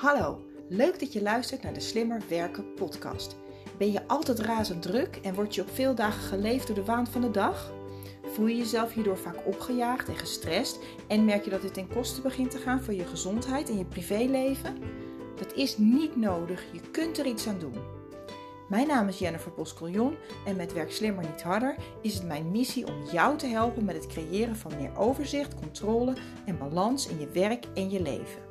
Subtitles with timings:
[0.00, 0.38] Hallo,
[0.68, 3.36] leuk dat je luistert naar de Slimmer Werken podcast.
[3.78, 7.06] Ben je altijd razend druk en word je op veel dagen geleefd door de waan
[7.06, 7.72] van de dag?
[8.22, 10.78] Voel je jezelf hierdoor vaak opgejaagd en gestrest
[11.08, 13.84] en merk je dat dit ten koste begint te gaan voor je gezondheid en je
[13.84, 14.76] privéleven?
[15.36, 17.76] Dat is niet nodig, je kunt er iets aan doen.
[18.68, 22.86] Mijn naam is Jennifer Boscoljon en met Werk Slimmer Niet Harder is het mijn missie
[22.86, 26.14] om jou te helpen met het creëren van meer overzicht, controle
[26.44, 28.49] en balans in je werk en je leven.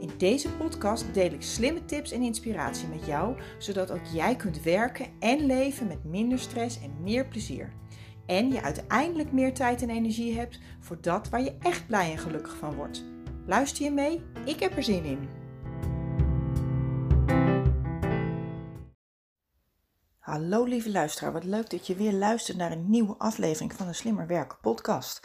[0.00, 4.62] In deze podcast deel ik slimme tips en inspiratie met jou, zodat ook jij kunt
[4.62, 7.72] werken en leven met minder stress en meer plezier.
[8.26, 12.18] En je uiteindelijk meer tijd en energie hebt voor dat waar je echt blij en
[12.18, 13.04] gelukkig van wordt.
[13.46, 14.22] Luister je mee?
[14.44, 15.28] Ik heb er zin in.
[20.18, 23.92] Hallo lieve luisteraar, wat leuk dat je weer luistert naar een nieuwe aflevering van de
[23.92, 25.20] Slimmer Werken podcast.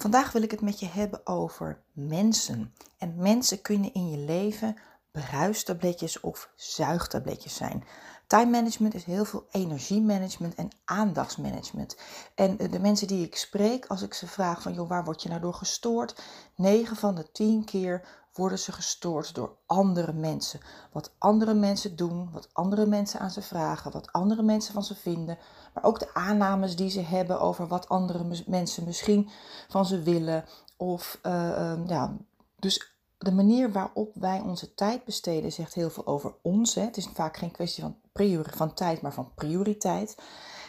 [0.00, 2.74] Vandaag wil ik het met je hebben over mensen.
[2.98, 4.76] En mensen kunnen in je leven
[5.10, 7.84] bruistabletjes of zuigtabletjes zijn.
[8.26, 11.96] Time management is heel veel energiemanagement en aandachtsmanagement.
[12.34, 15.28] En de mensen die ik spreek, als ik ze vraag van joh, waar word je
[15.28, 16.22] nou door gestoord?
[16.54, 20.60] 9 van de 10 keer worden ze gestoord door andere mensen.
[20.92, 24.94] Wat andere mensen doen, wat andere mensen aan ze vragen, wat andere mensen van ze
[24.94, 25.38] vinden.
[25.74, 29.30] Maar ook de aannames die ze hebben over wat andere mensen misschien
[29.68, 30.44] van ze willen.
[30.76, 32.16] Of uh, ja,
[32.58, 36.74] dus de manier waarop wij onze tijd besteden zegt heel veel over ons.
[36.74, 40.16] Het is vaak geen kwestie van, priori van tijd, maar van prioriteit.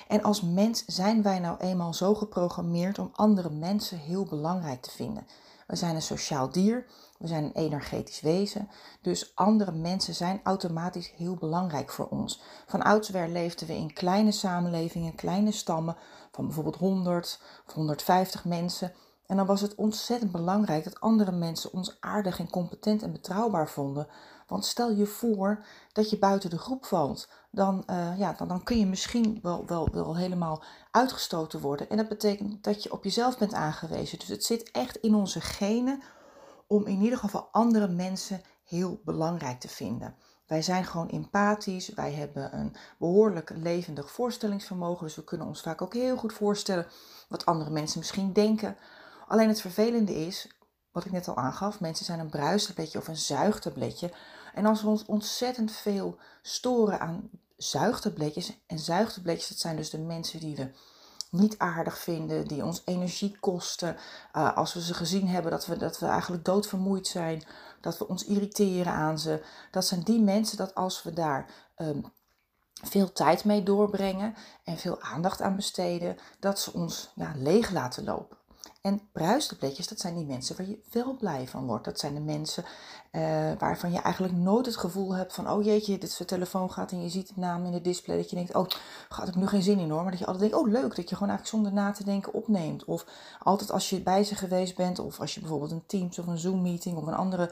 [0.07, 4.91] En als mens zijn wij nou eenmaal zo geprogrammeerd om andere mensen heel belangrijk te
[4.91, 5.27] vinden.
[5.67, 6.85] We zijn een sociaal dier,
[7.21, 8.69] we zijn een energetisch wezen,
[9.01, 12.41] dus andere mensen zijn automatisch heel belangrijk voor ons.
[12.65, 15.95] Van oudsher leefden we in kleine samenlevingen, kleine stammen
[16.31, 18.93] van bijvoorbeeld 100 of 150 mensen.
[19.25, 23.69] En dan was het ontzettend belangrijk dat andere mensen ons aardig en competent en betrouwbaar
[23.69, 24.07] vonden.
[24.47, 28.63] Want stel je voor dat je buiten de groep valt, dan, uh, ja, dan, dan
[28.63, 31.89] kun je misschien wel, wel, wel helemaal uitgestoten worden.
[31.89, 34.19] En dat betekent dat je op jezelf bent aangewezen.
[34.19, 36.01] Dus het zit echt in onze genen
[36.71, 40.15] om in ieder geval andere mensen heel belangrijk te vinden.
[40.47, 45.81] Wij zijn gewoon empathisch, wij hebben een behoorlijk levendig voorstellingsvermogen, dus we kunnen ons vaak
[45.81, 46.87] ook heel goed voorstellen
[47.29, 48.77] wat andere mensen misschien denken.
[49.27, 50.47] Alleen het vervelende is,
[50.91, 54.11] wat ik net al aangaf, mensen zijn een bruistabletje of een zuigtabletje.
[54.53, 59.99] En als we ons ontzettend veel storen aan zuigtabletjes, en zuigtabletjes, dat zijn dus de
[59.99, 60.71] mensen die we
[61.31, 63.95] niet aardig vinden, die ons energie kosten.
[64.35, 67.43] Uh, als we ze gezien hebben dat we, dat we eigenlijk doodvermoeid zijn,
[67.81, 69.43] dat we ons irriteren aan ze.
[69.71, 71.45] Dat zijn die mensen dat als we daar
[71.77, 72.05] um,
[72.83, 78.03] veel tijd mee doorbrengen en veel aandacht aan besteden, dat ze ons ja, leeg laten
[78.03, 78.37] lopen.
[78.81, 81.85] En bruistabletjes, dat zijn die mensen waar je wel blij van wordt.
[81.85, 82.63] Dat zijn de mensen
[83.11, 86.91] uh, waarvan je eigenlijk nooit het gevoel hebt van, oh jeetje, dit zijn telefoon gaat
[86.91, 88.17] en je ziet het naam in het display.
[88.17, 88.67] Dat je denkt, oh,
[89.09, 90.01] gaat ik nu geen zin in hoor.
[90.01, 92.33] Maar dat je altijd denkt, oh leuk, dat je gewoon eigenlijk zonder na te denken
[92.33, 92.85] opneemt.
[92.85, 93.05] Of
[93.39, 96.37] altijd als je bij ze geweest bent, of als je bijvoorbeeld een Teams of een
[96.37, 97.51] Zoom meeting of een andere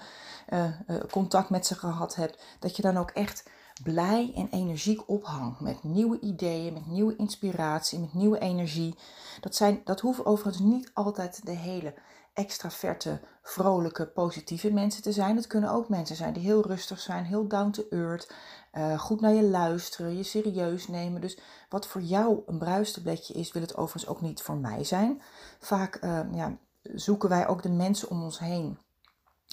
[0.50, 3.44] uh, uh, contact met ze gehad hebt, dat je dan ook echt
[3.84, 5.60] blij en energiek ophangt.
[5.60, 8.96] Met nieuwe ideeën, met nieuwe inspiratie, met nieuwe energie.
[9.42, 11.94] Dat, zijn, dat hoeven overigens niet altijd de hele
[12.34, 15.36] extraverte, vrolijke, positieve mensen te zijn.
[15.36, 18.34] Het kunnen ook mensen zijn die heel rustig zijn, heel down to earth,
[18.74, 21.22] uh, goed naar je luisteren, je serieus nemen.
[21.22, 25.22] Dus wat voor jou een bruistabletje is, wil het overigens ook niet voor mij zijn.
[25.60, 28.78] Vaak uh, ja, zoeken wij ook de mensen om ons heen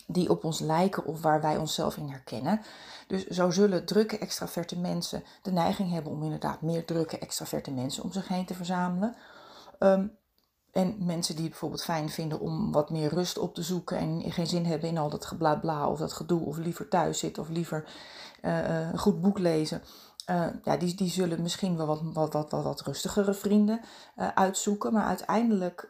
[0.06, 2.60] die op ons lijken of waar wij onszelf in herkennen.
[3.06, 8.02] Dus zo zullen drukke extraverte mensen de neiging hebben om inderdaad meer drukke extraverte mensen
[8.02, 9.16] om zich heen te verzamelen.
[9.78, 10.16] Um,
[10.72, 14.32] en mensen die het bijvoorbeeld fijn vinden om wat meer rust op te zoeken en
[14.32, 17.48] geen zin hebben in al dat geblabla of dat gedoe, of liever thuis zitten of
[17.48, 17.84] liever
[18.42, 19.82] uh, een goed boek lezen.
[20.30, 23.80] Uh, ja, die, die zullen misschien wel wat, wat, wat, wat, rustigere vrienden
[24.34, 24.92] uitzoeken.
[24.92, 25.88] Maar uiteindelijk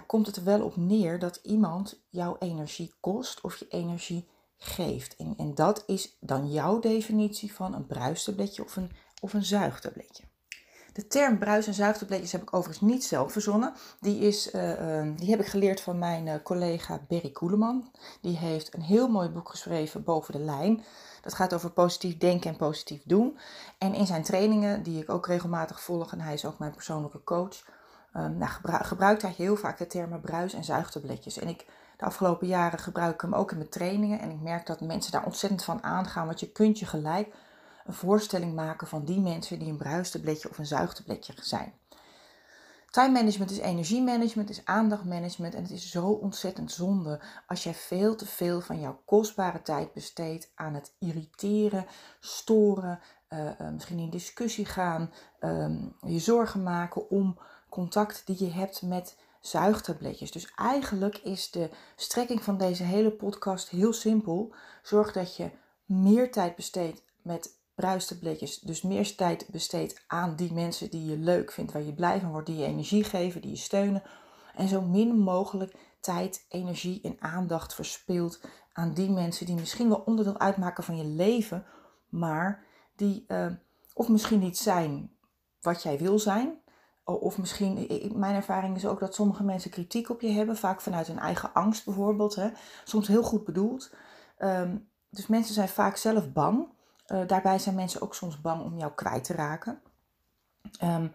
[0.00, 5.16] komt het er wel op neer dat iemand jouw energie kost of je energie geeft.
[5.16, 9.44] En, en dat is dan jouw definitie van een bruistabletje of een, of een.
[10.92, 13.74] De term bruis- en zuigtabletjes heb ik overigens niet zelf verzonnen.
[14.00, 17.90] Die, is, uh, uh, die heb ik geleerd van mijn uh, collega Berry Koeleman.
[18.20, 20.84] Die heeft een heel mooi boek geschreven, Boven de Lijn.
[21.22, 23.38] Dat gaat over positief denken en positief doen.
[23.78, 27.24] En in zijn trainingen, die ik ook regelmatig volg, en hij is ook mijn persoonlijke
[27.24, 27.64] coach,
[28.14, 31.38] nou, gebruikt hij heel vaak de termen bruis- en zuigtabletjes.
[31.38, 31.66] En ik
[31.96, 34.20] de afgelopen jaren gebruik ik hem ook in mijn trainingen.
[34.20, 36.26] En ik merk dat mensen daar ontzettend van aangaan.
[36.26, 37.34] Want je kunt je gelijk
[37.84, 41.72] een voorstelling maken van die mensen die een bruistabletje of een zuigtabletje zijn.
[42.90, 45.54] Time management is energiemanagement, is aandachtmanagement.
[45.54, 49.92] En het is zo ontzettend zonde als jij veel te veel van jouw kostbare tijd
[49.92, 51.86] besteedt aan het irriteren,
[52.20, 57.38] storen, uh, uh, misschien in discussie gaan, um, je zorgen maken om
[57.74, 60.30] contact die je hebt met zuigtabletjes.
[60.30, 64.54] Dus eigenlijk is de strekking van deze hele podcast heel simpel.
[64.82, 65.50] Zorg dat je
[65.84, 68.58] meer tijd besteedt met bruistabletjes.
[68.58, 72.30] Dus meer tijd besteedt aan die mensen die je leuk vindt, waar je blij van
[72.30, 74.02] wordt, die je energie geven, die je steunen.
[74.54, 78.40] En zo min mogelijk tijd, energie en aandacht verspilt
[78.72, 81.66] aan die mensen die misschien wel onderdeel uitmaken van je leven,
[82.08, 82.64] maar
[82.96, 83.46] die uh,
[83.94, 85.10] of misschien niet zijn
[85.60, 86.62] wat jij wil zijn.
[87.04, 91.06] Of misschien, mijn ervaring is ook dat sommige mensen kritiek op je hebben, vaak vanuit
[91.06, 92.34] hun eigen angst bijvoorbeeld.
[92.34, 92.48] Hè.
[92.84, 93.94] Soms heel goed bedoeld.
[94.38, 96.68] Um, dus mensen zijn vaak zelf bang.
[97.06, 99.80] Uh, daarbij zijn mensen ook soms bang om jou kwijt te raken.
[100.82, 101.12] Um,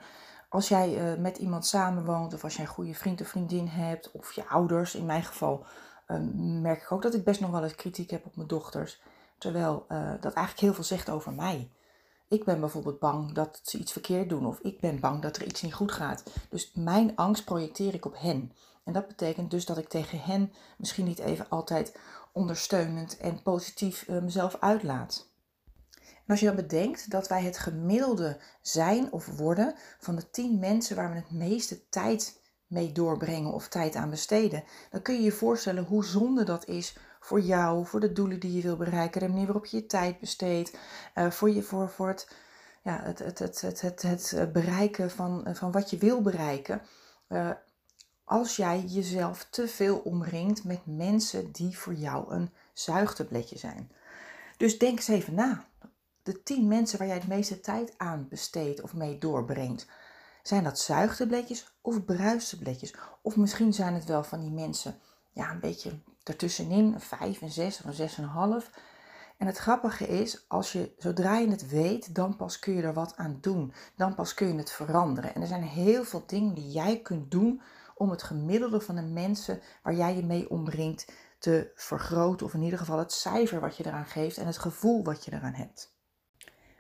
[0.50, 4.12] als jij uh, met iemand samenwoont, of als jij een goede vriend of vriendin hebt,
[4.12, 5.66] of je ouders, in mijn geval,
[6.08, 9.02] um, merk ik ook dat ik best nog wel eens kritiek heb op mijn dochters.
[9.38, 11.72] Terwijl uh, dat eigenlijk heel veel zegt over mij.
[12.30, 15.46] Ik ben bijvoorbeeld bang dat ze iets verkeerd doen, of ik ben bang dat er
[15.46, 16.24] iets niet goed gaat.
[16.50, 18.52] Dus mijn angst projecteer ik op hen.
[18.84, 21.98] En dat betekent dus dat ik tegen hen misschien niet even altijd
[22.32, 25.28] ondersteunend en positief uh, mezelf uitlaat.
[26.02, 30.60] En als je dan bedenkt dat wij het gemiddelde zijn of worden van de tien
[30.60, 35.22] mensen waar we het meeste tijd mee doorbrengen of tijd aan besteden, dan kun je
[35.22, 39.22] je voorstellen hoe zonde dat is voor jou, voor de doelen die je wil bereiken,
[39.22, 40.78] de manier waarop je je tijd besteedt,
[41.16, 42.36] uh, voor, je, voor, voor het,
[42.84, 46.82] ja, het, het, het, het, het, het bereiken van, van wat je wil bereiken.
[48.24, 53.92] Als jij jezelf te veel omringt met mensen die voor jou een zuigtabletje zijn.
[54.58, 55.66] Dus denk eens even na.
[56.24, 59.88] De tien mensen waar jij het meeste tijd aan besteedt of mee doorbrengt.
[60.44, 62.94] Zijn dat zuigtabletjes of bruistabletjes?
[63.22, 65.00] Of misschien zijn het wel van die mensen,
[65.32, 68.18] ja, een beetje ertussenin, een vijf, een zes of een zes
[69.40, 72.94] en het grappige is, als je, zodra je het weet, dan pas kun je er
[72.94, 73.74] wat aan doen.
[73.96, 75.36] Dan pas kun je het veranderen.
[75.36, 77.62] En er zijn heel veel dingen die jij kunt doen
[77.96, 82.46] om het gemiddelde van de mensen waar jij je mee omringt te vergroten.
[82.46, 85.34] Of in ieder geval het cijfer wat je eraan geeft en het gevoel wat je
[85.34, 85.96] eraan hebt.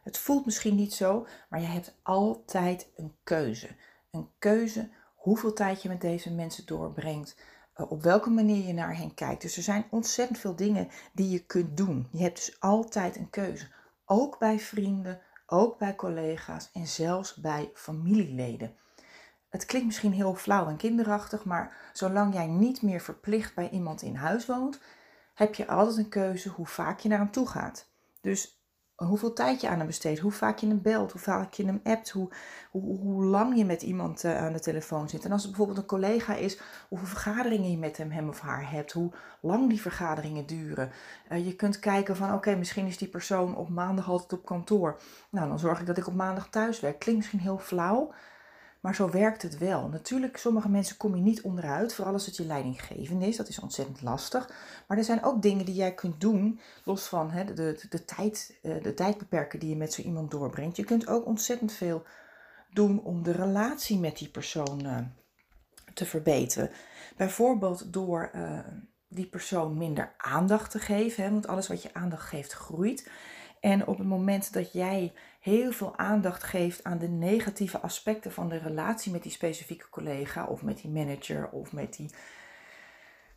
[0.04, 3.76] Het voelt misschien niet zo, maar je hebt altijd een keuze.
[4.12, 7.36] Een keuze hoeveel tijd je met deze mensen doorbrengt,
[7.88, 9.42] op welke manier je naar hen kijkt.
[9.42, 12.08] Dus er zijn ontzettend veel dingen die je kunt doen.
[12.12, 13.68] Je hebt dus altijd een keuze.
[14.06, 18.76] Ook bij vrienden, ook bij collega's en zelfs bij familieleden.
[19.50, 24.02] Het klinkt misschien heel flauw en kinderachtig, maar zolang jij niet meer verplicht bij iemand
[24.02, 24.80] in huis woont,
[25.34, 27.90] heb je altijd een keuze hoe vaak je naar hem toe gaat.
[28.22, 28.59] Dus
[29.08, 31.80] hoeveel tijd je aan hem besteedt, hoe vaak je hem belt, hoe vaak je hem
[31.84, 32.30] appt, hoe,
[32.72, 35.26] hoe, lang je met iemand uh, aan de telefoon zit.
[35.26, 36.60] En als het bijvoorbeeld een collega is,
[36.90, 40.92] hoeveel vergaderingen je met hem, hem of haar hebt, hoe lang die vergaderingen duren.
[41.32, 45.00] Uh, je kunt kijken van oké, misschien is die persoon op maandag altijd op kantoor.
[45.30, 47.00] Nou, dan zorg ik dat ik op maandag thuis werk.
[47.00, 48.14] Klinkt misschien heel flauw,
[48.80, 49.88] maar zo werkt het wel.
[49.88, 53.38] Natuurlijk, sommige mensen kom je niet onderuit, vooral als het je leidinggevende is.
[53.38, 54.50] Dat is ontzettend lastig.
[54.88, 58.06] Maar er zijn ook dingen die jij kunt doen, los van hè, de, de, de,
[58.06, 60.76] tijd, eh, de die je met zo iemand doorbrengt.
[60.76, 62.04] Je kunt ook ontzettend veel
[62.74, 64.98] doen om de relatie met die persoon uh,
[65.94, 66.70] te verbeteren.
[67.18, 68.60] Bijvoorbeeld door uh,
[69.08, 73.10] die persoon minder aandacht te geven, hè, want alles wat je aandacht geeft groeit.
[73.60, 78.50] En op het moment dat jij heel veel aandacht geeft aan de negatieve aspecten van
[78.50, 82.10] de relatie met die specifieke collega of met die manager of met die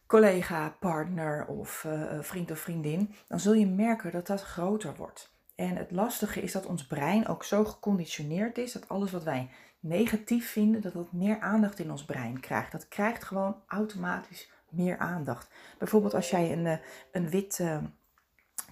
[0.07, 5.35] collega, partner of uh, vriend of vriendin, dan zul je merken dat dat groter wordt.
[5.55, 9.51] En het lastige is dat ons brein ook zo geconditioneerd is dat alles wat wij
[9.81, 12.73] negatief vinden, dat dat meer aandacht in ons brein krijgt.
[12.73, 15.51] Dat krijgt gewoon automatisch meer aandacht.
[15.79, 16.79] Bijvoorbeeld als jij een, eh,
[17.13, 17.61] een wit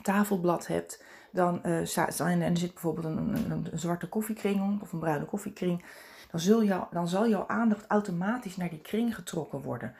[0.02, 5.24] tafelblad hebt dan, uh, en er zit bijvoorbeeld een, een, zwarte koffiekring of een bruine
[5.24, 5.84] koffiekring,
[6.30, 9.94] dan, zul jou, dan zal jouw aandacht automatisch naar die kring getrokken worden.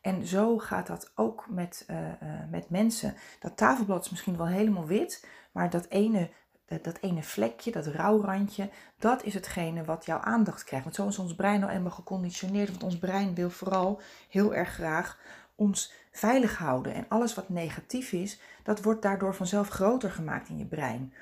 [0.00, 2.12] En zo gaat dat ook met, uh, uh,
[2.50, 3.14] met mensen.
[3.40, 6.30] Dat tafelblad is misschien wel helemaal wit, maar dat ene,
[6.82, 10.84] dat ene vlekje, dat rouwrandje, dat is hetgene wat jouw aandacht krijgt.
[10.84, 14.68] Want zo is ons brein nou eenmaal geconditioneerd, want ons brein wil vooral heel erg
[14.68, 15.18] graag
[15.54, 16.94] ons veilig houden.
[16.94, 21.14] En alles wat negatief is, dat wordt daardoor vanzelf groter gemaakt in je brein.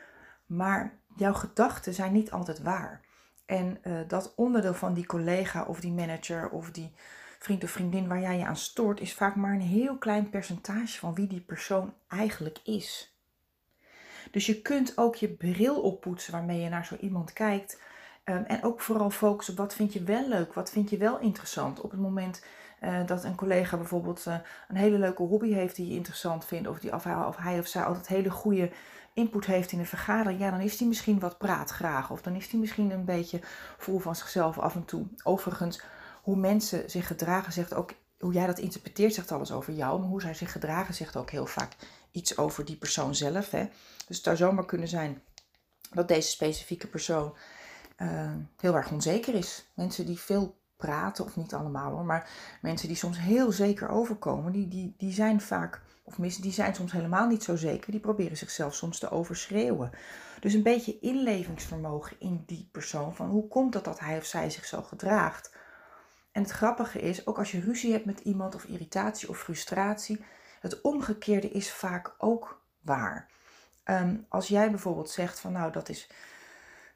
[0.47, 3.01] Maar jouw gedachten zijn niet altijd waar.
[3.47, 6.93] En uh, dat onderdeel van die collega of die manager of die
[7.39, 10.99] vriend of vriendin waar jij je aan stoort, is vaak maar een heel klein percentage
[10.99, 13.17] van wie die persoon eigenlijk is.
[14.31, 17.79] Dus je kunt ook je bril oppoetsen waarmee je naar zo iemand kijkt
[18.25, 21.19] Ehm, en ook vooral focussen op wat vind je wel leuk, wat vind je wel
[21.19, 21.81] interessant.
[21.81, 22.45] Op het moment
[22.85, 24.35] uh, dat een collega bijvoorbeeld uh,
[24.69, 27.59] een hele leuke hobby heeft die je interessant vindt, of, die, of, hij, of hij
[27.59, 28.71] of zij altijd hele goede
[29.15, 32.11] input heeft in een vergadering, ja, dan is die misschien wat praatgraag.
[32.11, 33.41] Of dan is die misschien een beetje
[33.79, 35.07] vol van zichzelf af en toe.
[35.23, 35.81] Overigens,
[36.23, 40.01] hoe mensen zich gedragen zegt ook, hoe jij dat interpreteert zegt alles over jou.
[40.01, 41.77] Maar hoe zij zich gedragen zegt ook heel vaak
[42.11, 43.51] iets over die persoon zelf.
[43.51, 43.65] Hè?
[44.07, 45.23] Dus het zou zomaar kunnen zijn
[45.91, 47.35] dat deze specifieke persoon
[47.99, 49.71] uh, heel erg onzeker is.
[49.75, 54.53] Mensen die veel praten, of niet allemaal hoor, maar mensen die soms heel zeker overkomen,
[54.53, 58.01] die, die, die zijn vaak, of mensen die zijn soms helemaal niet zo zeker, die
[58.01, 59.91] proberen zichzelf soms te overschreeuwen.
[60.41, 64.51] Dus een beetje inlevingsvermogen in die persoon, van hoe komt het dat hij of zij
[64.51, 65.55] zich zo gedraagt.
[66.33, 70.25] En het grappige is, ook als je ruzie hebt met iemand, of irritatie of frustratie,
[70.61, 73.31] het omgekeerde is vaak ook waar.
[73.85, 76.11] Um, als jij bijvoorbeeld zegt van nou dat is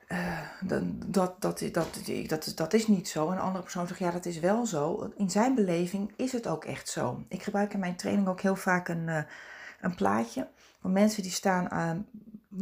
[0.08, 3.26] uh, dat, dat, dat, dat, dat, dat is niet zo.
[3.26, 5.12] En een andere persoon zegt ja dat is wel zo.
[5.16, 7.24] In zijn beleving is het ook echt zo.
[7.28, 9.22] Ik gebruik in mijn training ook heel vaak een, uh,
[9.80, 10.48] een plaatje
[10.80, 12.06] van mensen die staan aan,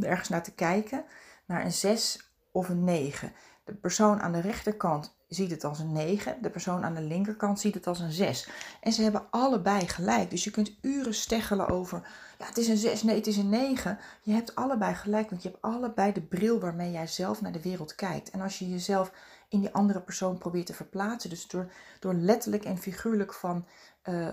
[0.00, 1.04] ergens naar te kijken
[1.44, 3.32] naar een 6 of een 9.
[3.64, 6.36] De persoon aan de rechterkant ziet het als een 9.
[6.42, 8.48] De persoon aan de linkerkant ziet het als een 6.
[8.80, 10.30] En ze hebben allebei gelijk.
[10.30, 12.02] Dus je kunt uren steggelen over,
[12.38, 13.98] ja, het is een 6, nee, het is een 9.
[14.22, 17.62] Je hebt allebei gelijk, want je hebt allebei de bril waarmee jij zelf naar de
[17.62, 18.30] wereld kijkt.
[18.30, 19.12] En als je jezelf
[19.48, 23.66] in die andere persoon probeert te verplaatsen, dus door, door letterlijk en figuurlijk van
[24.08, 24.28] uh,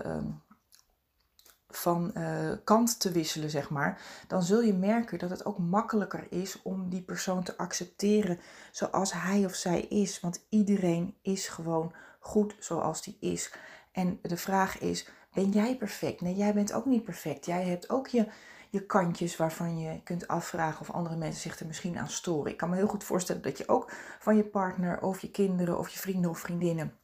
[1.76, 6.26] van uh, kant te wisselen, zeg maar, dan zul je merken dat het ook makkelijker
[6.30, 8.38] is om die persoon te accepteren
[8.70, 10.20] zoals hij of zij is.
[10.20, 13.54] Want iedereen is gewoon goed zoals die is.
[13.92, 16.20] En de vraag is, ben jij perfect?
[16.20, 17.46] Nee, jij bent ook niet perfect.
[17.46, 18.26] Jij hebt ook je,
[18.70, 22.52] je kantjes waarvan je kunt afvragen of andere mensen zich er misschien aan storen.
[22.52, 25.78] Ik kan me heel goed voorstellen dat je ook van je partner of je kinderen
[25.78, 27.00] of je vrienden of vriendinnen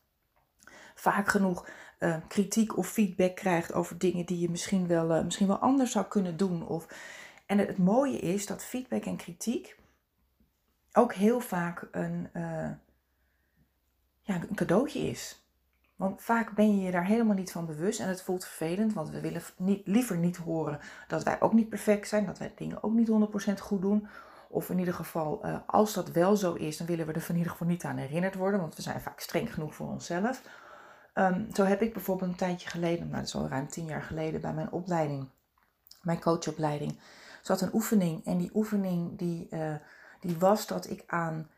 [1.00, 5.46] vaak genoeg uh, kritiek of feedback krijgt over dingen die je misschien wel, uh, misschien
[5.46, 6.66] wel anders zou kunnen doen.
[6.66, 6.86] Of...
[7.46, 9.78] En het, mooie is dat feedback en kritiek
[10.92, 12.70] ook heel vaak een, uh,
[14.20, 15.42] ja, een cadeautje is.
[15.96, 19.10] Want vaak ben je je daar helemaal niet van bewust en het voelt vervelend, want
[19.10, 19.42] we willen
[19.84, 23.08] liever niet horen dat wij ook niet perfect zijn, dat wij dingen ook niet
[23.50, 24.08] 100% goed doen.
[24.48, 27.50] Of in ieder geval, als dat wel zo is, dan willen we er in ieder
[27.50, 30.42] geval niet aan herinnerd worden, want we zijn vaak streng genoeg voor onszelf.
[31.18, 34.02] Um, zo heb ik bijvoorbeeld een tijdje geleden, nou dat is al ruim tien jaar
[34.02, 35.28] geleden, bij mijn opleiding,
[36.02, 36.98] mijn coachopleiding,
[37.42, 38.24] zat een oefening.
[38.24, 39.74] En die oefening die, uh,
[40.20, 41.50] die was dat ik aan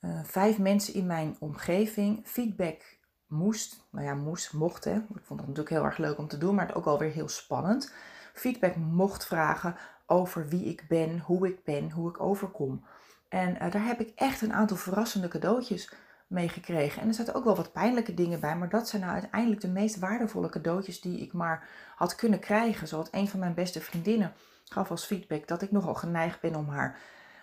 [0.00, 3.86] uh, vijf mensen in mijn omgeving feedback moest.
[3.90, 4.94] Nou ja, moest, mocht hè.
[4.94, 7.92] Ik vond dat natuurlijk heel erg leuk om te doen, maar ook alweer heel spannend.
[8.32, 12.84] Feedback mocht vragen over wie ik ben, hoe ik ben, hoe ik overkom.
[13.28, 15.92] En uh, daar heb ik echt een aantal verrassende cadeautjes
[16.26, 17.02] meegekregen.
[17.02, 19.68] En er zaten ook wel wat pijnlijke dingen bij, maar dat zijn nou uiteindelijk de
[19.68, 22.88] meest waardevolle cadeautjes die ik maar had kunnen krijgen.
[22.88, 24.32] Zoals een van mijn beste vriendinnen
[24.64, 26.98] gaf als feedback dat ik nogal geneigd ben om haar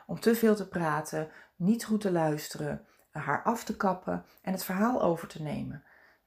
[0.07, 4.63] om te veel te praten, niet goed te luisteren, haar af te kappen en het
[4.63, 5.83] verhaal over te nemen.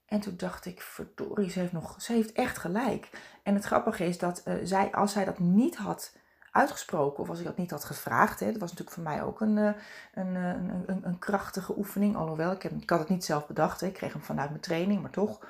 [0.06, 3.11] En toen dacht ik, verdorie, ze heeft, nog, ze heeft echt gelijk.
[3.42, 6.16] En het grappige is dat uh, zij, als zij dat niet had
[6.54, 8.40] uitgesproken of als ik dat niet had gevraagd.
[8.40, 8.46] Hè.
[8.46, 9.73] Dat was natuurlijk voor mij ook een, eh,
[10.14, 12.16] een, eh, een, een, een krachtige oefening.
[12.16, 13.82] Alhoewel, ik, heb, ik had het niet zelf bedacht.
[13.82, 15.46] Ik kreeg hem vanuit mijn training, maar toch.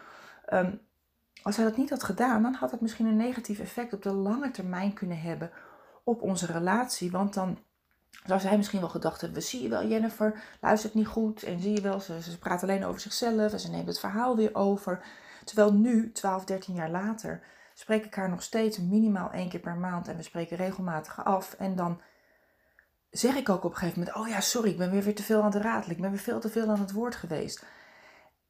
[0.52, 0.80] Um,
[1.42, 4.12] als hij dat niet had gedaan, dan had het misschien een negatief effect op de
[4.12, 5.50] lange termijn kunnen hebben
[6.04, 7.10] op onze relatie.
[7.10, 7.58] Want dan
[8.26, 11.42] zou zij misschien wel gedacht hebben, zie je wel Jennifer, luistert niet goed.
[11.42, 14.36] En zie je wel, ze, ze praat alleen over zichzelf en ze neemt het verhaal
[14.36, 15.04] weer over.
[15.44, 17.42] Terwijl nu, 12, 13 jaar later,
[17.74, 21.52] spreek ik haar nog steeds minimaal één keer per maand en we spreken regelmatig af.
[21.52, 22.00] En dan
[23.10, 25.22] zeg ik ook op een gegeven moment: Oh ja, sorry, ik ben weer, weer te
[25.22, 25.96] veel aan het ratelen.
[25.96, 27.64] Ik ben weer veel te veel aan het woord geweest.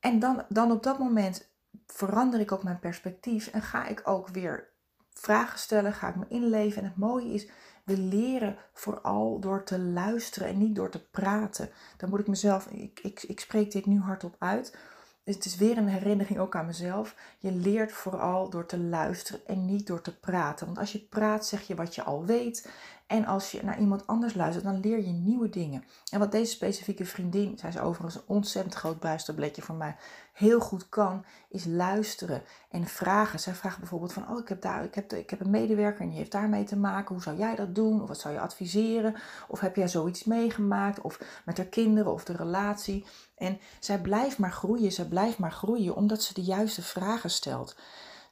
[0.00, 1.48] En dan, dan op dat moment
[1.86, 4.68] verander ik ook mijn perspectief en ga ik ook weer
[5.12, 6.82] vragen stellen, ga ik me inleven.
[6.82, 7.48] En het mooie is,
[7.84, 11.70] we leren vooral door te luisteren en niet door te praten.
[11.96, 14.76] Dan moet ik mezelf, ik, ik, ik spreek dit nu hardop uit,
[15.24, 17.14] het is weer een herinnering ook aan mezelf.
[17.38, 20.66] Je leert vooral door te luisteren en niet door te praten.
[20.66, 22.70] Want als je praat, zeg je wat je al weet.
[23.14, 25.84] En als je naar iemand anders luistert, dan leer je nieuwe dingen.
[26.10, 29.96] En wat deze specifieke vriendin, zij is overigens een ontzettend groot buisterbletje voor mij,
[30.32, 33.40] heel goed kan, is luisteren en vragen.
[33.40, 36.08] Zij vraagt bijvoorbeeld van, oh ik heb, daar, ik heb, ik heb een medewerker en
[36.08, 37.14] die heeft daarmee te maken.
[37.14, 38.02] Hoe zou jij dat doen?
[38.02, 39.14] Of wat zou je adviseren?
[39.48, 41.00] Of heb jij zoiets meegemaakt?
[41.00, 43.04] Of met haar kinderen of de relatie?
[43.36, 47.76] En zij blijft maar groeien, zij blijft maar groeien, omdat ze de juiste vragen stelt.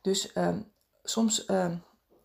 [0.01, 0.65] Dus um,
[1.03, 1.49] soms...
[1.51, 1.83] Um,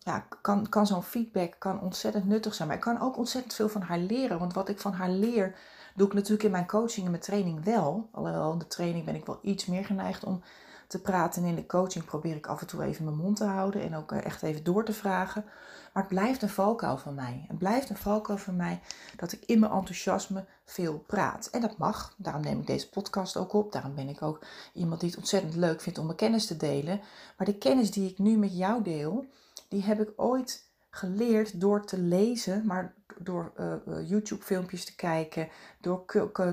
[0.08, 2.68] ja, kan, kan zo'n feedback kan ontzettend nuttig zijn.
[2.68, 4.38] Maar ik kan ook ontzettend veel van haar leren.
[4.38, 5.54] Want wat ik van haar leer,
[5.98, 8.08] Doe ik natuurlijk in mijn coaching en mijn training wel.
[8.12, 10.42] Alhoewel in de training ben ik wel iets meer geneigd om
[10.86, 11.42] te praten.
[11.42, 13.96] En in de coaching probeer ik af en toe even mijn mond te houden en
[13.96, 15.44] ook echt even door te vragen.
[15.92, 17.44] Maar het blijft een valkuil van mij.
[17.48, 18.80] Het blijft een valkuil van mij
[19.16, 21.48] dat ik in mijn enthousiasme veel praat.
[21.52, 22.14] En dat mag.
[22.16, 23.72] Daarom neem ik deze podcast ook op.
[23.72, 27.00] Daarom ben ik ook iemand die het ontzettend leuk vindt om mijn kennis te delen.
[27.36, 29.26] Maar de kennis die ik nu met jou deel,
[29.68, 35.48] die heb ik ooit geleerd door te lezen, maar door uh, YouTube-filmpjes te kijken,
[35.80, 36.04] door,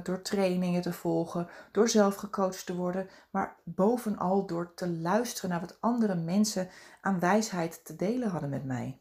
[0.03, 5.59] door trainingen te volgen, door zelf gecoacht te worden, maar bovenal door te luisteren naar
[5.59, 6.69] wat andere mensen
[7.01, 8.99] aan wijsheid te delen hadden met mij.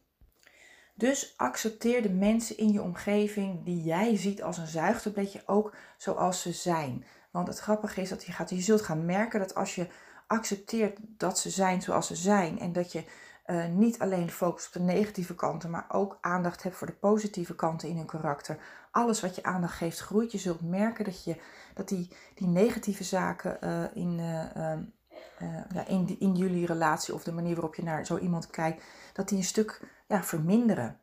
[0.94, 6.42] Dus accepteer de mensen in je omgeving die jij ziet als een zuigtabletje ook zoals
[6.42, 7.04] ze zijn.
[7.30, 9.88] Want het grappige is dat je, gaat, je zult gaan merken dat als je
[10.26, 13.04] accepteert dat ze zijn zoals ze zijn en dat je
[13.46, 17.54] uh, niet alleen focust op de negatieve kanten, maar ook aandacht hebt voor de positieve
[17.54, 18.58] kanten in hun karakter.
[18.90, 20.32] Alles wat je aandacht geeft groeit.
[20.32, 21.36] Je zult merken dat, je,
[21.74, 24.78] dat die, die negatieve zaken uh, in, uh,
[25.72, 29.28] ja, in, in jullie relatie of de manier waarop je naar zo iemand kijkt, dat
[29.28, 31.00] die een stuk ja, verminderen.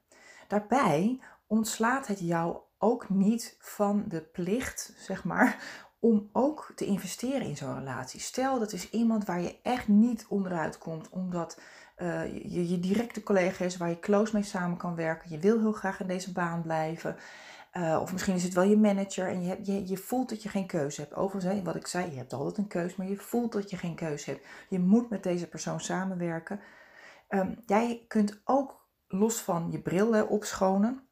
[0.47, 5.63] Daarbij ontslaat het jou ook niet van de plicht, zeg maar,
[5.99, 8.19] om ook te investeren in zo'n relatie.
[8.19, 11.59] Stel, dat is iemand waar je echt niet onderuit komt, omdat
[12.01, 15.29] uh, je, directe collega is waar je close mee samen kan werken.
[15.29, 17.15] Je wil heel graag in deze baan blijven.
[17.73, 20.49] Uh, of misschien is het wel je manager en je, je, je voelt dat je
[20.49, 21.13] geen keuze hebt.
[21.13, 23.95] Overigens, wat ik zei, je hebt altijd een keuze, maar je voelt dat je geen
[23.95, 24.45] keuze hebt.
[24.69, 26.59] Je moet met deze persoon samenwerken.
[27.29, 31.07] Um, jij kunt ook los van je bril opschonen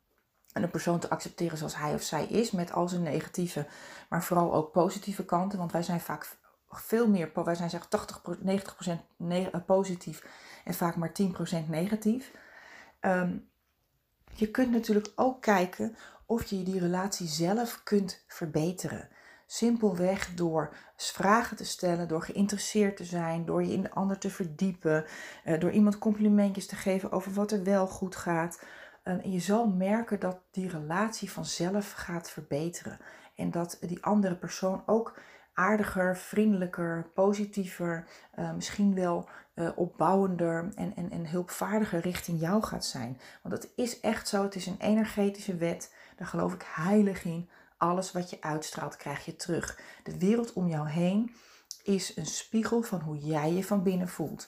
[0.54, 3.68] en een persoon te accepteren zoals hij of zij is, met al zijn negatieve,
[4.10, 5.60] maar vooral ook positieve kanten.
[5.60, 6.38] Want wij zijn vaak
[6.70, 8.22] veel meer, wij zijn zeg 80,
[9.62, 10.26] 90% positief
[10.66, 11.12] en vaak maar
[11.66, 12.32] 10% negatief.
[13.02, 13.50] Um,
[14.34, 15.96] je kunt natuurlijk ook kijken
[16.26, 19.10] of je die relatie zelf kunt verbeteren.
[19.46, 24.30] Simpelweg door vragen te stellen, door geïnteresseerd te zijn, door je in de ander te
[24.30, 25.06] verdiepen,
[25.46, 28.64] uh, door iemand complimentjes te geven over wat er wel goed gaat.
[29.04, 33.00] Uh, en je zal merken dat die relatie vanzelf gaat verbeteren.
[33.36, 35.20] En dat die andere persoon ook
[35.60, 38.08] aardiger, vriendelijker, positiever,
[38.40, 43.20] uh, misschien wel uh, opbouwender en, en, en hulpvaardiger richting jou gaat zijn.
[43.42, 47.50] Want het is echt zo, het is een energetische wet, daar geloof ik heilig in.
[47.78, 49.80] Alles wat je uitstraalt krijg je terug.
[50.04, 51.32] De wereld om jou heen
[51.84, 54.48] is een spiegel van hoe jij je van binnen voelt.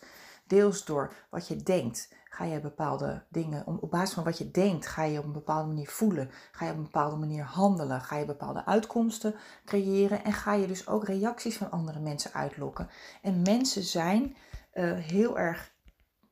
[0.51, 4.87] Deels door wat je denkt, ga je bepaalde dingen, op basis van wat je denkt,
[4.87, 8.17] ga je op een bepaalde manier voelen, ga je op een bepaalde manier handelen, ga
[8.17, 9.35] je bepaalde uitkomsten
[9.65, 12.89] creëren en ga je dus ook reacties van andere mensen uitlokken.
[13.21, 14.35] En mensen zijn
[14.73, 15.73] uh, heel erg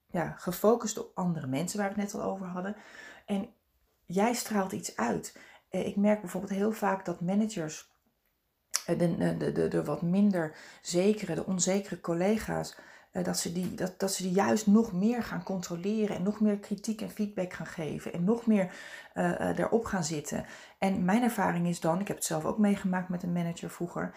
[0.09, 2.75] ja, gefocust op andere mensen, waar we het net al over hadden.
[3.25, 3.49] En
[4.05, 5.37] jij straalt iets uit.
[5.71, 7.91] Uh, ik merk bijvoorbeeld heel vaak dat managers,
[8.89, 13.99] uh, de, de, de, wat minder zekere, de onzekere collega's, eh, dat, ze die, dat,
[13.99, 17.65] dat ze die juist nog meer gaan controleren en nog meer kritiek en feedback gaan
[17.65, 18.71] geven en nog meer
[19.55, 20.45] erop gaan zitten.
[20.77, 24.13] En mijn ervaring is dan, ik heb het zelf ook meegemaakt met een manager vroeger,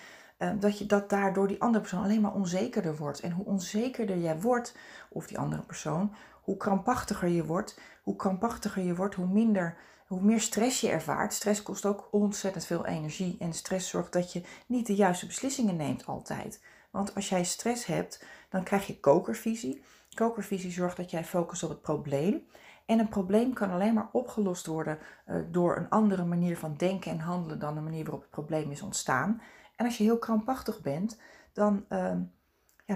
[0.59, 3.21] dat je dat daardoor die andere persoon alleen maar onzekerder wordt.
[3.21, 4.77] En hoe onzekerder jij wordt,
[5.09, 7.81] of die andere persoon, hoe krampachtiger je wordt.
[8.03, 9.77] Hoe krampachtiger je wordt, hoe minder,
[10.07, 11.33] hoe meer stress je ervaart.
[11.33, 15.77] Stress kost ook ontzettend veel energie en stress zorgt dat je niet de juiste beslissingen
[15.77, 16.61] neemt altijd.
[16.93, 19.85] Want als jij stress hebt, dan krijg je kokervisie.
[20.15, 22.47] Kokervisie zorgt dat jij focust op het probleem.
[22.87, 27.11] En een probleem kan alleen maar opgelost worden uh, door een andere manier van denken
[27.11, 29.43] en handelen dan de manier waarop het probleem is ontstaan.
[29.77, 31.21] En als je heel krampachtig bent,
[31.53, 32.17] dan, uh,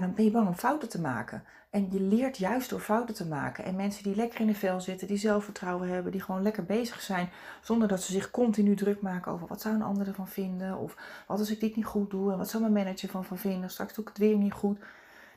[0.01, 1.43] dan ben je bang om fouten te maken.
[1.69, 3.63] En je leert juist door fouten te maken.
[3.63, 7.01] En mensen die lekker in de vel zitten, die zelfvertrouwen hebben, die gewoon lekker bezig
[7.01, 7.29] zijn,
[7.61, 10.95] zonder dat ze zich continu druk maken over wat zou een ander ervan vinden, of
[11.27, 13.69] wat als ik dit niet goed doe, en wat zou mijn manager van, van vinden,
[13.69, 14.79] straks doe ik het weer niet goed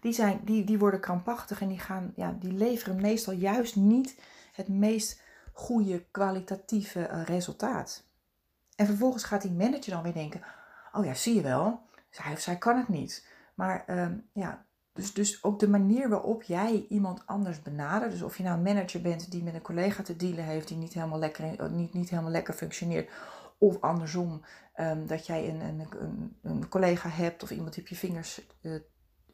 [0.01, 4.20] die, zijn, die, die worden krampachtig en die, gaan, ja, die leveren meestal juist niet
[4.53, 5.20] het meest
[5.53, 8.05] goede kwalitatieve eh, resultaat.
[8.77, 10.42] En vervolgens gaat die manager dan weer denken:
[10.92, 13.27] Oh ja, zie je wel, zij of zij kan het niet.
[13.61, 18.11] Maar uh, ja, dus, dus ook de manier waarop jij iemand anders benadert.
[18.11, 20.77] Dus of je nou een manager bent die met een collega te dealen heeft die
[20.77, 23.11] niet helemaal lekker, eh, niet, niet helemaal lekker functioneert.
[23.59, 24.44] Of andersom,
[24.77, 28.81] um, dat jij een, een, een, collega hebt of iemand die op je vingers uh,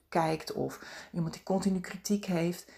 [0.08, 0.80] kijkt of
[1.12, 2.72] iemand die continu kritiek heeft.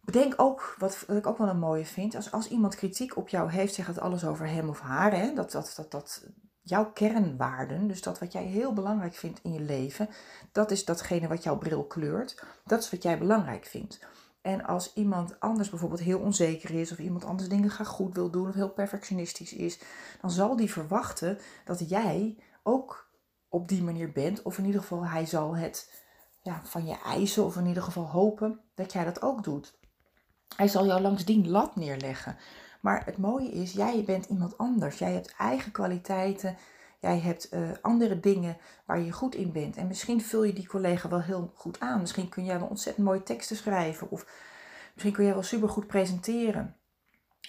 [0.00, 3.28] Bedenk ook, wat, wat ik ook wel een mooie vind, als, als iemand kritiek op
[3.28, 5.12] jou heeft, zegt het alles over hem of haar.
[5.12, 5.34] Hè?
[5.34, 6.26] Dat, dat, dat, dat
[6.62, 10.08] jouw kernwaarden, dus dat wat jij heel belangrijk vindt in je leven,
[10.52, 12.44] dat is datgene wat jouw bril kleurt.
[12.64, 13.98] Dat is wat jij belangrijk vindt.
[14.40, 18.30] En als iemand anders bijvoorbeeld heel onzeker is, of iemand anders dingen graag goed wil
[18.30, 19.80] doen, of heel perfectionistisch is,
[20.20, 23.10] dan zal die verwachten dat jij ook
[23.48, 24.42] op die manier bent.
[24.42, 25.92] Of in ieder geval, hij zal het
[26.42, 29.78] ja, van je eisen, of in ieder geval hopen dat jij dat ook doet.
[30.56, 32.36] Hij zal jou langs die lat neerleggen.
[32.80, 34.98] Maar het mooie is, jij bent iemand anders.
[34.98, 36.56] Jij hebt eigen kwaliteiten.
[37.00, 39.76] Jij hebt uh, andere dingen waar je goed in bent.
[39.76, 42.00] En misschien vul je die collega wel heel goed aan.
[42.00, 44.10] Misschien kun jij wel ontzettend mooie teksten schrijven.
[44.10, 44.26] Of
[44.94, 46.74] misschien kun jij wel supergoed presenteren.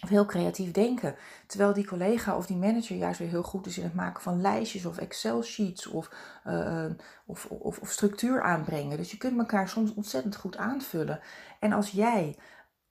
[0.01, 1.15] Of heel creatief denken.
[1.47, 4.41] Terwijl die collega of die manager juist weer heel goed is in het maken van
[4.41, 6.11] lijstjes of Excel-sheets of,
[6.47, 6.85] uh,
[7.25, 8.97] of, of, of structuur aanbrengen.
[8.97, 11.19] Dus je kunt elkaar soms ontzettend goed aanvullen.
[11.59, 12.35] En als jij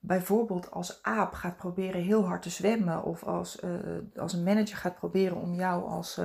[0.03, 3.71] bijvoorbeeld als aap gaat proberen heel hard te zwemmen, of als, uh,
[4.15, 6.19] als een manager gaat proberen om jou als,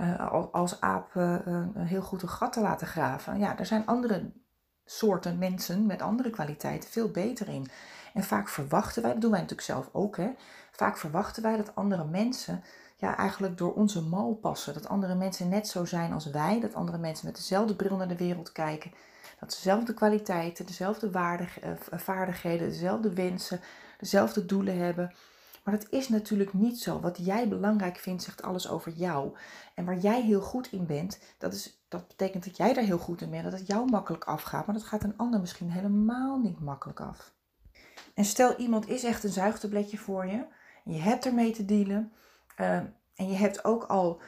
[0.00, 1.12] uh, als, aap
[1.74, 3.38] heel goed een gat te laten graven.
[3.38, 4.32] Ja, er zijn andere
[4.84, 7.66] soorten mensen met andere kwaliteiten veel beter in.
[8.14, 10.30] En vaak verwachten wij, dat doen wij natuurlijk zelf ook, hè,
[10.70, 12.62] vaak verwachten wij dat andere mensen
[12.96, 14.74] ja, eigenlijk door onze mal passen.
[14.74, 18.08] Dat andere mensen net zo zijn als wij, dat andere mensen met dezelfde bril naar
[18.08, 18.90] de wereld kijken
[19.40, 23.60] dat dezelfde kwaliteiten, dezelfde waardig, eh, vaardigheden, dezelfde wensen,
[23.98, 25.14] dezelfde doelen hebben.
[25.64, 27.00] Maar dat is natuurlijk niet zo.
[27.00, 29.36] Wat jij belangrijk vindt, zegt alles over jou.
[29.74, 32.98] En waar jij heel goed in bent, dat, is, dat betekent dat jij daar heel
[32.98, 33.44] goed in bent.
[33.44, 34.66] Dat het jou makkelijk afgaat.
[34.66, 37.34] Maar dat gaat een ander misschien helemaal niet makkelijk af.
[38.14, 40.44] En stel iemand is echt een zuigtabletje voor je.
[40.84, 42.12] Je hebt ermee te dealen.
[42.60, 42.76] Uh,
[43.14, 44.20] en je hebt ook al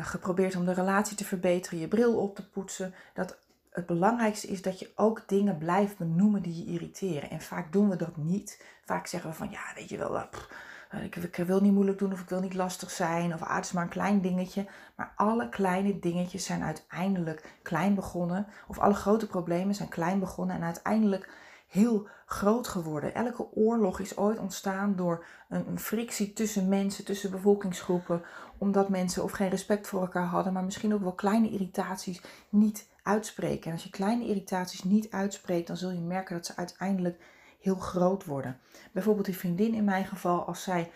[0.00, 1.78] geprobeerd om de relatie te verbeteren.
[1.78, 2.94] Je bril op te poetsen.
[3.14, 3.38] Dat
[3.76, 7.30] het belangrijkste is dat je ook dingen blijft benoemen die je irriteren.
[7.30, 8.64] En vaak doen we dat niet.
[8.84, 12.12] Vaak zeggen we van, ja, weet je wel, eh, ik, ik, wil niet moeilijk doen
[12.12, 13.34] of ik wil niet lastig zijn.
[13.34, 14.66] Of ah, het is maar een klein dingetje.
[14.94, 18.46] Maar alle kleine dingetjes zijn uiteindelijk klein begonnen.
[18.68, 21.30] Of alle grote problemen zijn klein begonnen en uiteindelijk
[21.68, 23.14] heel groot geworden.
[23.14, 28.22] Elke oorlog is ooit ontstaan door een, een, frictie tussen mensen, tussen bevolkingsgroepen,
[28.58, 32.86] omdat mensen of geen respect voor elkaar hadden, maar misschien ook wel kleine irritaties niet
[33.06, 33.66] uitspreken.
[33.66, 37.22] En als je kleine irritaties niet uitspreekt, dan zul je merken dat ze uiteindelijk
[37.60, 38.58] heel groot worden.
[38.92, 40.90] Bijvoorbeeld die vriendin in mijn geval, als zij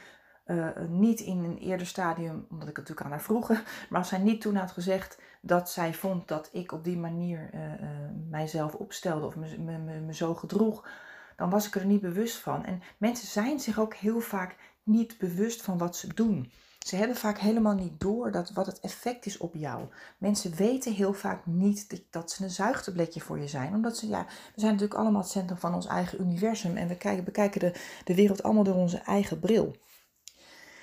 [0.47, 3.49] uh, niet in een eerder stadium, omdat ik het natuurlijk aan haar vroeg,
[3.91, 7.51] maar als zij niet toen had gezegd dat zij vond dat ik op die manier
[7.55, 7.89] uh, uh,
[8.29, 10.89] mijzelf opstelde of me, me, me zo gedroeg,
[11.37, 12.65] dan was ik er niet bewust van.
[12.65, 16.53] En mensen zijn zich ook heel vaak niet bewust van wat ze doen.
[16.87, 19.85] Ze hebben vaak helemaal niet door dat, wat het effect is op jou.
[20.19, 23.75] Mensen weten heel vaak niet dat, ze een zuigtabletje voor je zijn.
[23.75, 26.77] Omdat ze, ja, we zijn natuurlijk allemaal het centrum van ons eigen universum.
[26.77, 27.73] En we kijken, bekijken de,
[28.05, 29.77] de wereld allemaal door onze eigen bril.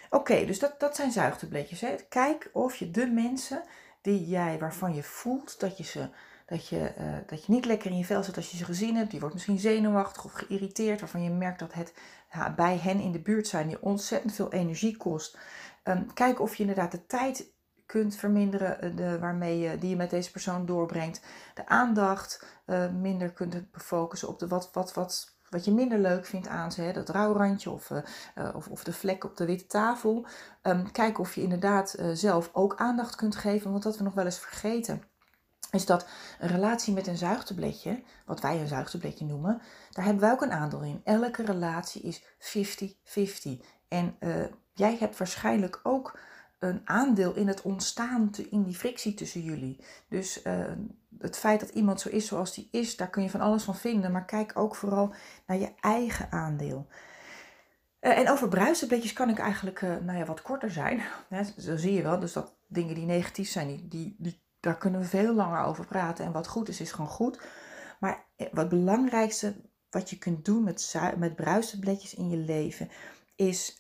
[0.10, 1.82] Oké, dus dat, dat zijn zuigtabletjes.
[1.82, 1.96] Hè.
[2.10, 3.64] Kijk of je de mensen
[4.02, 6.10] die jij, waarvan je voelt dat je ze
[6.48, 8.96] dat je, uh, dat je niet lekker in je vel zit als je ze gezien
[8.96, 9.12] hebt.
[9.12, 11.00] Die wordt misschien zenuwachtig of geïrriteerd.
[11.00, 11.94] Waarvan je merkt dat het
[12.32, 15.38] ja, bij hen in de buurt zijn je ontzettend veel energie kost.
[15.88, 20.10] Um, kijk of je inderdaad de tijd kunt verminderen eh, de, waarmee die je met
[20.10, 21.21] deze persoon doorbrengt.
[21.54, 26.26] De aandacht uh, minder kunt focussen op de wat, wat, wat, wat je minder leuk
[26.26, 26.82] vindt aan ze.
[26.82, 26.93] Hè?
[26.93, 30.26] Dat rouwrandje of, uh, of, of de vlek op de witte tafel.
[30.62, 33.71] Um, kijk of je inderdaad zelf ook aandacht kunt geven.
[33.71, 35.02] Want wat we nog wel eens vergeten
[35.71, 36.08] is dat
[36.39, 40.52] een relatie met een zuigtabletje, wat wij een zuigtabletje noemen, daar hebben wij ook een
[40.52, 41.02] aandeel in.
[41.04, 43.65] Elke relatie is 50-50.
[43.88, 44.15] En
[44.78, 46.20] jij hebt waarschijnlijk ook
[46.60, 49.80] een aandeel in het ontstaan, in die frictie tussen jullie.
[50.10, 50.66] Dus uh,
[51.20, 53.76] het feit dat iemand zo is zoals die is, daar kun je van alles van
[53.76, 54.12] vinden.
[54.12, 55.13] Maar kijk ook vooral
[55.46, 56.88] naar je eigen aandeel.
[58.02, 61.02] Uh, en over bruistabletjes kan ik eigenlijk nou ja, wat korter zijn.
[61.58, 62.20] Zo zie je wel.
[62.20, 65.86] Dus dat dingen die negatief zijn, die, die, die daar kunnen we veel langer over
[65.86, 66.26] praten.
[66.26, 67.42] En wat goed is, is gewoon goed.
[68.00, 69.56] Maar eh, wat belangrijkste
[69.90, 71.36] wat je kunt doen met, met
[72.13, 72.90] in je leven,
[73.36, 73.78] is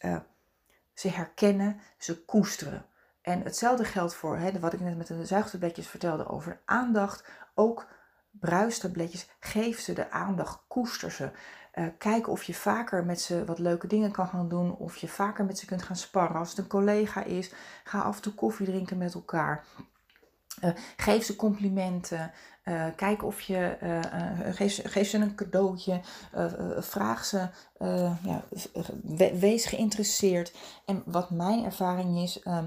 [0.99, 2.85] ze herkennen, ze koesteren.
[3.21, 7.23] En hetzelfde geldt voor hè, wat ik net met de zuigtabletjes vertelde over aandacht.
[7.55, 7.87] Ook
[8.31, 11.31] bruistabletjes, geef ze de aandacht, koester ze.
[11.73, 14.75] Uh, kijk of je vaker met ze wat leuke dingen kan gaan doen.
[14.75, 16.37] Of je vaker met ze kunt gaan sparren.
[16.37, 19.65] Als het een collega is, ga af en toe koffie drinken met elkaar.
[20.63, 22.31] Uh, geef ze complimenten.
[22.65, 23.77] Uh, kijk of je.
[24.51, 26.01] Geef, geef, ze een cadeautje.
[26.77, 27.47] vraag ze.
[28.23, 28.43] ja,
[29.33, 30.53] wees geïnteresseerd.
[30.85, 32.41] En wat mijn ervaring is.
[32.41, 32.65] Ehm,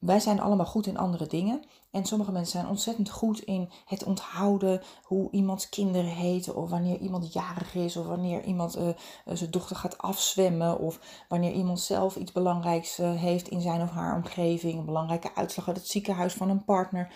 [0.00, 1.62] wij zijn allemaal goed in andere dingen.
[1.90, 6.56] En sommige mensen zijn ontzettend goed in het onthouden hoe iemands kinderen heten.
[6.56, 7.96] Of wanneer iemand jarig is.
[7.96, 8.88] Of wanneer iemand uh,
[9.24, 10.78] zijn dochter gaat afzwemmen.
[10.78, 14.78] Of wanneer iemand zelf iets belangrijks uh, heeft in zijn of haar omgeving.
[14.78, 17.12] Een belangrijke uitslag uit het ziekenhuis van een partner.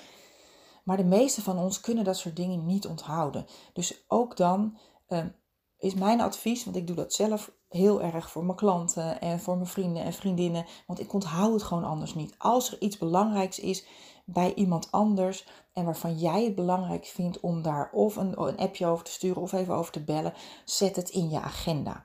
[0.84, 3.46] Maar de meeste van ons kunnen dat soort dingen niet onthouden.
[3.72, 5.28] Dus ook dan ehm,
[5.78, 9.54] is mijn advies, want ik doe dat zelf heel erg voor mijn klanten en voor
[9.54, 12.34] mijn vrienden en vriendinnen, want ik onthoud het gewoon anders niet.
[12.38, 13.86] Als er iets belangrijks is
[14.24, 18.86] bij iemand anders en waarvan jij het belangrijk vindt om daar of een, een appje
[18.86, 20.34] over te sturen of even over te bellen,
[20.64, 22.04] zet het in je agenda.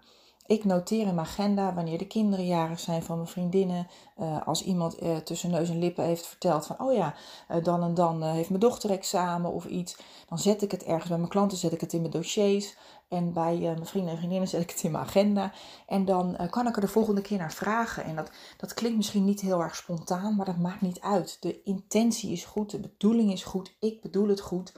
[0.49, 3.87] Ik noteer in mijn agenda wanneer de kinderen jarig zijn van mijn vriendinnen.
[4.19, 7.15] Uh, als iemand uh, tussen neus en lippen heeft verteld van, oh ja,
[7.51, 9.97] uh, dan en dan heeft mijn dochter examen of iets.
[10.27, 12.77] Dan zet ik het ergens bij mijn klanten, zet ik het in mijn dossiers.
[13.07, 15.51] En bij mijn vrienden en vriendinnen zet ik het in mijn agenda.
[15.87, 18.03] En dan kan ik er de volgende keer naar vragen.
[18.03, 21.37] En dat, dat klinkt misschien niet heel erg spontaan, maar dat maakt niet uit.
[21.39, 24.73] De intentie is goed, de bedoeling is goed, ik bedoel het goed.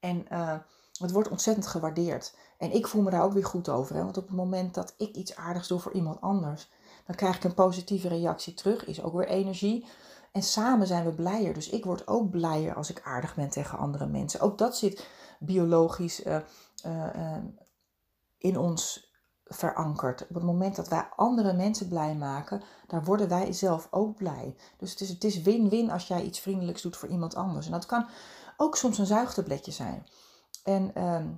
[0.00, 0.26] En
[0.98, 2.34] het wordt ontzettend gewaardeerd.
[2.58, 3.96] En ik voel me daar ook weer goed over.
[3.96, 4.04] Hè?
[4.04, 6.70] Want op het moment dat ik iets aardigs doe voor iemand anders,
[7.06, 8.84] dan krijg ik een positieve reactie terug.
[8.84, 9.86] Is ook weer energie.
[10.32, 11.54] En samen zijn we blijer.
[11.54, 14.40] Dus ik word ook blijer als ik aardig ben tegen andere mensen.
[14.40, 15.06] Ook dat zit
[15.38, 16.36] biologisch uh,
[16.86, 17.36] uh,
[18.38, 19.14] in ons
[19.44, 20.26] verankerd.
[20.28, 24.56] Op het moment dat wij andere mensen blij maken, daar worden wij zelf ook blij.
[24.76, 27.66] Dus het is, win-win als jij iets vriendelijks doet voor iemand anders.
[27.66, 28.08] En dat kan
[28.56, 30.06] ook soms een zuigtabletje zijn.
[30.64, 31.28] En ehm,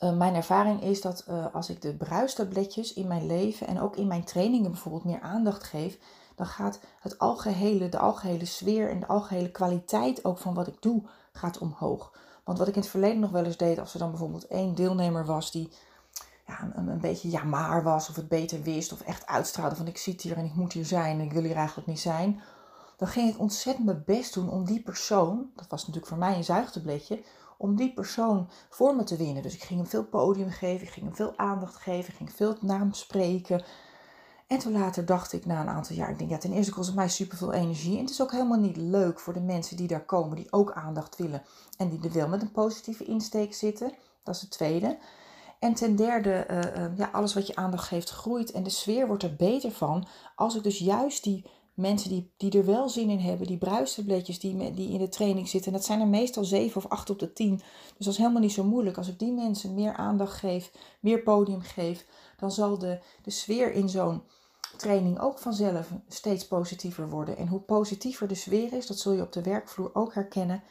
[0.00, 3.96] uh, mijn ervaring is dat uh, als ik de bruistabletjes in mijn leven en ook
[3.96, 5.98] in mijn trainingen bijvoorbeeld meer aandacht geef,
[6.34, 10.82] dan gaat het algehele, de algehele sfeer en de algehele kwaliteit ook van wat ik
[10.82, 12.12] doe, gaat omhoog.
[12.44, 14.74] Want wat ik in het verleden nog wel eens deed, als er dan bijvoorbeeld één
[14.74, 15.68] deelnemer was die
[16.46, 19.86] ja, een, een beetje ja maar was of het beter wist of echt uitstraalde van
[19.86, 22.42] ik zit hier en ik moet hier zijn en ik wil hier eigenlijk niet zijn,
[22.96, 26.36] dan ging ik ontzettend mijn best doen om die persoon, dat was natuurlijk voor mij
[26.36, 27.22] een zuigtabletje,
[27.58, 29.42] om die persoon voor me te winnen.
[29.42, 32.32] Dus ik ging hem veel podium geven, ik ging hem veel aandacht geven, ik ging
[32.32, 33.64] veel naar hem spreken.
[34.46, 36.86] En toen later dacht ik na een aantal jaar, ik denk ja, ten eerste kost
[36.86, 37.94] het mij superveel energie.
[37.94, 40.72] En het is ook helemaal niet leuk voor de mensen die daar komen, die ook
[40.72, 41.42] aandacht willen.
[41.76, 43.92] En die er wel met een positieve insteek zitten.
[44.22, 44.98] Dat is het tweede.
[45.58, 49.22] En ten derde, uh, ja, alles wat je aandacht geeft groeit en de sfeer wordt
[49.22, 51.44] er beter van als ik dus juist die
[51.76, 55.48] mensen die, die er wel zin in hebben, die bruistabletjes die, die in de training
[55.48, 55.72] zitten.
[55.72, 57.56] En dat zijn er meestal zeven of acht op de tien.
[57.96, 58.96] Dus dat is helemaal niet zo moeilijk.
[58.96, 63.72] Als ik die mensen meer aandacht geef, meer podium geef, dan zal de, de sfeer
[63.72, 64.22] in zo'n
[64.76, 67.36] training ook vanzelf steeds positiever worden.
[67.36, 70.62] En hoe positiever de sfeer is, dat zul je op de werkvloer ook herkennen.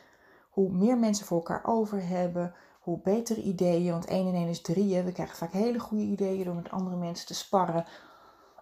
[0.49, 3.91] Hoe meer mensen voor elkaar over hebben, hoe betere ideeën.
[3.91, 5.01] Want 1 en 1 is 3.
[5.01, 7.85] We krijgen vaak hele goede ideeën door met andere mensen te sparren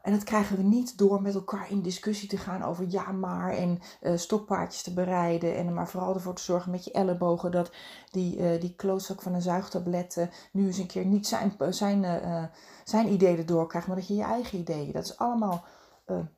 [0.04, 3.54] en dat krijgen we niet door met elkaar in discussie te gaan over ja maar
[3.54, 5.56] en uh, stokpaardjes te bereiden.
[5.56, 7.72] En maar vooral ervoor te zorgen met je ellebogen dat
[8.12, 12.22] die, uh, die klootzak van een zuigtablet nu eens een keer niet zijn, zijn,
[12.84, 14.92] zijn ideeën erdoor krijgt, maar dat je je eigen ideeën.
[14.92, 15.64] Dat is allemaal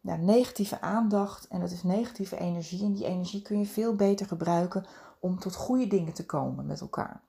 [0.02, 2.84] ja, negatieve aandacht en dat is negatieve energie.
[2.84, 4.86] En die energie kun je veel beter gebruiken
[5.20, 7.22] om tot goede dingen te komen met elkaar.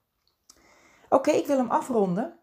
[1.09, 2.39] Oké, ik wil hem afronden.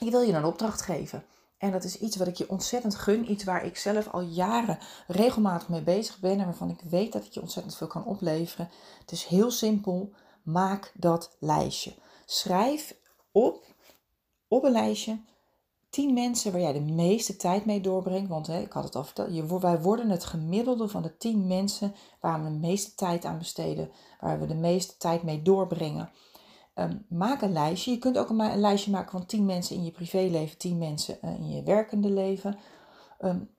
[0.00, 1.24] Ik wil je een opdracht geven.
[1.58, 3.30] En dat is iets wat ik je ontzettend gun.
[3.30, 6.38] Iets waar ik zelf al jaren regelmatig mee bezig ben.
[6.38, 8.70] En waarvan ik weet dat het je ontzettend veel kan opleveren.
[9.00, 10.12] Het is heel simpel.
[10.42, 11.94] Maak dat lijstje.
[12.26, 12.96] Schrijf
[13.32, 13.64] op,
[14.48, 15.20] op een lijstje
[15.90, 18.28] 10 mensen waar jij de meeste tijd mee doorbrengt.
[18.28, 21.94] Want hè, ik had het al verteld, wij worden het gemiddelde van de 10 mensen
[22.20, 23.90] waar we de meeste tijd aan besteden.
[24.20, 26.10] Waar we de meeste tijd mee doorbrengen.
[26.78, 27.90] Ehm, maak een lijstje.
[27.90, 31.34] Je kunt ook een, lijstje maken van 10 mensen in je privéleven, 10 mensen uh,
[31.34, 32.58] in je werkende leven.
[33.20, 33.50] Um,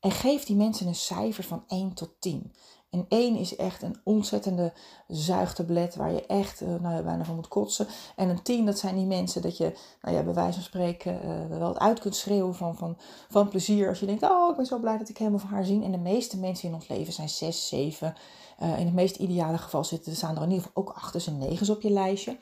[0.00, 2.52] en geef die mensen een cijfer van 1 tot 10.
[2.96, 4.72] En 1 is echt een ontzettende
[5.08, 7.86] zuigtablet waar je echt uh, nou, bijna van moet kotsen.
[8.16, 11.20] En een 10, dat zijn die mensen dat je, nou ja, bij wijze van spreken,
[11.24, 12.96] uh, wel uit kunt schreeuwen van, van,
[13.28, 13.88] van plezier.
[13.88, 15.82] Als je denkt, oh, ik ben zo blij dat ik hem of haar zie.
[15.82, 18.14] En de meeste mensen in ons leven zijn 6, 7.
[18.62, 21.26] Uh, in het meest ideale geval zitten, er staan er in ieder geval ook 8
[21.26, 22.36] en 9 op je lijstje.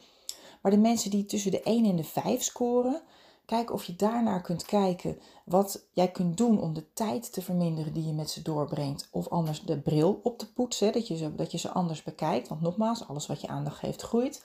[0.63, 3.03] Maar de mensen die tussen de 1 en de 5 scoren,
[3.47, 7.93] Kijk of je daarnaar kunt kijken wat jij kunt doen om de tijd te verminderen
[7.93, 9.09] die je met ze doorbrengt.
[9.11, 12.49] Of anders de bril op te poetsen, dat je ze, dat je ze anders bekijkt.
[12.49, 14.43] Want nogmaals, alles wat je aandacht geeft groeit.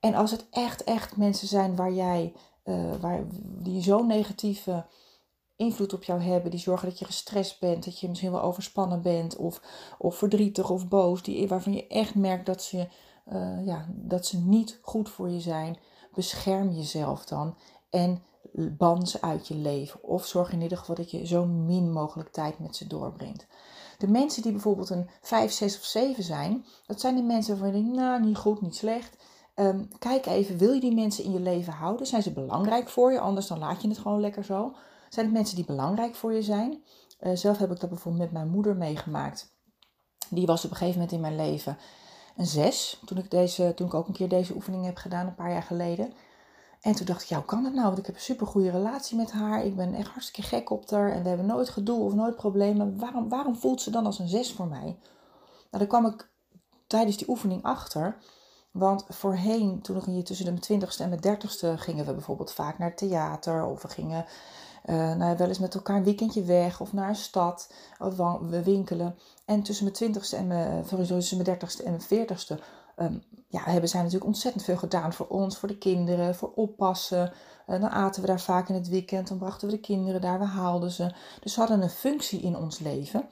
[0.00, 2.32] En als het echt, echt mensen zijn waar jij,
[2.64, 4.86] uh, waar, die zo'n negatieve
[5.56, 9.02] invloed op jou hebben, die zorgen dat je gestrest bent, dat je misschien wel overspannen
[9.02, 9.60] bent of,
[9.98, 12.88] of verdrietig of boos, die, waarvan je echt merkt dat ze,
[13.32, 15.78] uh, ja, dat ze niet goed voor je zijn,
[16.14, 17.56] bescherm jezelf dan
[17.96, 18.22] en
[18.76, 20.02] ban uit je leven.
[20.02, 23.46] Of zorg in ieder geval dat je zo min mogelijk tijd met ze doorbrengt.
[23.98, 27.76] De mensen die bijvoorbeeld een 5, 6 of 7 zijn, dat zijn de mensen waarvan
[27.76, 29.16] je denkt, nou niet goed, niet slecht.
[29.54, 32.06] Um, kijk even, wil je die mensen in je leven houden?
[32.06, 33.20] Zijn ze belangrijk voor je?
[33.20, 34.74] Anders dan laat je het gewoon lekker zo.
[35.08, 36.82] Zijn het mensen die belangrijk voor je zijn?
[37.20, 39.54] Uh, zelf heb ik dat bijvoorbeeld met mijn moeder meegemaakt.
[40.28, 41.78] Die was op een gegeven moment in mijn leven
[42.36, 43.00] een 6.
[43.04, 45.62] Toen ik, deze, toen ik ook een keer deze oefening heb gedaan, een paar jaar
[45.62, 46.12] geleden.
[46.80, 47.86] En toen dacht ik, ja, hoe kan dat nou?
[47.86, 49.64] Want ik heb een super goede relatie met haar.
[49.64, 51.12] Ik ben echt hartstikke gek op haar.
[51.12, 52.98] En we hebben nooit gedoe of nooit problemen.
[52.98, 54.80] Waarom, waarom voelt ze dan als een zes voor mij?
[54.80, 54.98] Nou,
[55.70, 56.30] daar kwam ik
[56.86, 58.16] tijdens die oefening achter.
[58.70, 62.96] Want voorheen, toen nog tussen de twintigste en mijn dertigste, gingen we bijvoorbeeld vaak naar
[62.96, 63.64] theater.
[63.64, 64.24] Of we gingen
[64.86, 67.72] uh, nou, wel eens met elkaar een weekendje weg of naar een stad.
[67.98, 69.18] Of we winkelen.
[69.44, 72.58] En tussen mijn twintigste en sorry, tussen mijn dertigste en mijn veertigste
[72.96, 77.32] um, ja, hebben zij natuurlijk ontzettend veel gedaan voor ons, voor de kinderen, voor oppassen.
[77.66, 80.38] Uh, dan aten we daar vaak in het weekend, dan brachten we de kinderen daar,
[80.38, 81.12] we haalden ze.
[81.40, 83.28] Dus we hadden een functie in ons leven.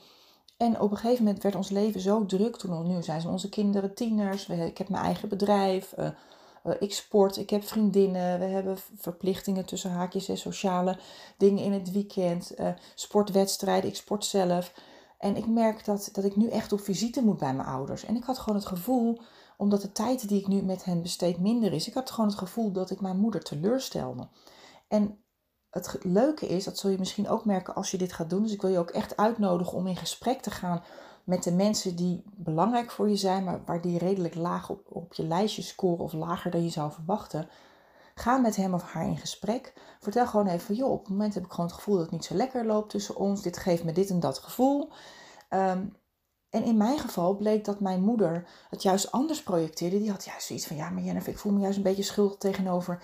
[0.57, 2.57] En op een gegeven moment werd ons leven zo druk.
[2.57, 4.47] Toen nu zijn ze onze kinderen tieners.
[4.47, 5.95] We, ik heb mijn eigen bedrijf.
[5.99, 6.09] Uh,
[6.79, 10.99] ik sport, ik heb vriendinnen, we hebben verplichtingen tussen haakjes en sociale
[11.37, 12.55] dingen in het weekend,
[12.95, 14.73] sportwedstrijden, ik sport zelf.
[15.19, 18.05] En ik merk dat, dat ik nu echt op visite moet bij mijn ouders.
[18.05, 19.21] En ik had gewoon het gevoel,
[19.57, 22.39] omdat de tijd die ik nu met hen besteed minder is, ik had gewoon het
[22.39, 24.29] gevoel dat ik mijn moeder teleurstelde.
[24.89, 25.19] En
[25.71, 28.43] het leuke is, dat zul je misschien ook merken als je dit gaat doen.
[28.43, 30.83] Dus ik wil je ook echt uitnodigen om in gesprek te gaan
[31.25, 35.15] met de mensen die belangrijk voor je zijn, maar waar die redelijk laag op, op
[35.15, 37.49] je lijstje scoren of lager dan je zou verwachten.
[38.15, 39.73] Ga met hem of haar in gesprek.
[40.01, 42.25] Vertel gewoon even, joh, op het moment heb ik gewoon het gevoel dat het niet
[42.25, 43.43] zo lekker loopt tussen ons.
[43.43, 44.91] Dit geeft me dit en dat gevoel.
[45.49, 45.87] Ehm,
[46.55, 49.99] en in mijn geval bleek dat mijn moeder het juist anders projecteerde.
[49.99, 52.39] Die had juist zoiets van, ja, maar Jennifer, ik voel me juist een beetje schuldig
[52.39, 53.03] tegenover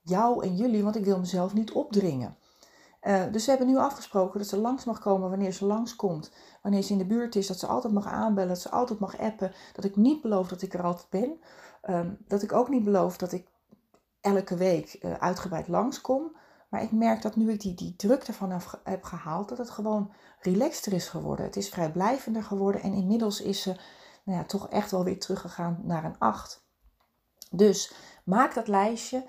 [0.00, 2.36] jou en jullie, want ik wil mezelf niet opdringen.
[3.02, 6.30] Uh, dus we hebben nu afgesproken dat ze langs mag komen wanneer ze langskomt.
[6.62, 9.18] Wanneer ze in de buurt is, dat ze altijd mag aanbellen, dat ze altijd mag
[9.18, 9.52] appen.
[9.72, 11.40] Dat ik niet beloof dat ik er altijd ben.
[11.94, 13.46] Um, dat ik ook niet beloof dat ik
[14.20, 16.36] elke week uh, uitgebreid langskom.
[16.70, 19.70] Maar ik merk dat nu ik die, die druk ervan heb, heb gehaald, dat het
[19.70, 21.44] gewoon relaxter is geworden.
[21.44, 23.76] Het is vrijblijvender geworden en inmiddels is ze
[24.24, 26.64] nou ja, toch echt wel weer teruggegaan naar een 8.
[27.50, 27.92] Dus
[28.24, 29.26] maak dat lijstje.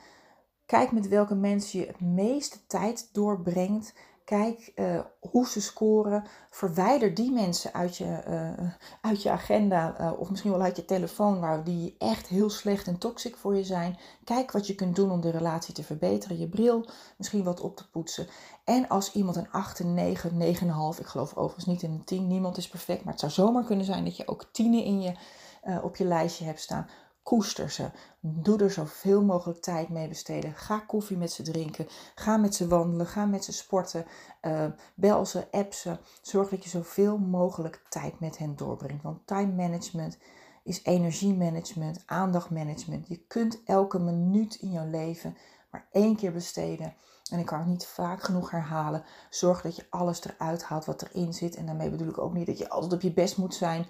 [0.66, 3.94] Kijk met welke mensen je het meeste tijd doorbrengt.
[4.32, 6.24] Kijk uh, hoe ze scoren.
[6.50, 8.70] Verwijder die mensen uit je, uh,
[9.02, 12.88] uit je agenda uh, of misschien wel uit je telefoon waar die echt heel slecht
[12.88, 13.98] en toxic voor je zijn.
[14.24, 16.40] Kijk wat je kunt doen om de relatie te verbeteren.
[16.40, 18.28] Je bril misschien wat op te poetsen.
[18.64, 20.32] En als iemand een 8, een 9,
[20.96, 23.64] 9,5, ik geloof overigens niet in een 10, niemand is perfect, maar het zou zomaar
[23.64, 25.14] kunnen zijn dat je ook tienen in je,
[25.82, 26.88] op je lijstje hebt staan
[27.24, 27.92] Koester ze.
[28.20, 30.54] Doe er zoveel mogelijk tijd mee besteden.
[30.54, 31.88] Ga koffie met ze drinken.
[32.16, 33.08] Ga met ze wandelen.
[33.08, 34.06] Ga met ze sporten.
[34.42, 35.98] Uh, bel ze, app ze.
[36.22, 39.04] Zorg dat je zoveel mogelijk tijd met hen doorbrengt.
[39.04, 40.18] Want time management
[40.64, 43.08] is energiemanagement, aandachtmanagement.
[43.08, 45.38] Je kunt elke minuut in jouw leven
[45.72, 46.94] maar één keer besteden.
[47.32, 49.04] En ik kan het niet vaak genoeg herhalen.
[49.30, 51.56] Zorg dat je alles eruit haalt wat erin zit.
[51.56, 53.86] En daarmee bedoel ik ook niet dat je altijd op je best moet zijn